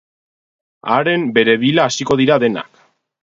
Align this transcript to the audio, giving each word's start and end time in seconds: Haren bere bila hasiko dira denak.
Haren 0.95 1.27
bere 1.35 1.55
bila 1.65 1.87
hasiko 1.91 2.19
dira 2.23 2.39
denak. 2.47 2.81